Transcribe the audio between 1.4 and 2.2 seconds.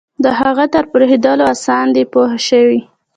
آسان دی